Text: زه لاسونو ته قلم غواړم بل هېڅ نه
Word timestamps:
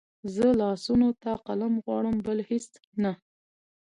زه 0.33 0.47
لاسونو 0.59 1.09
ته 1.21 1.31
قلم 1.47 1.73
غواړم 1.85 2.15
بل 2.25 2.39
هېڅ 2.49 2.67
نه 3.01 3.11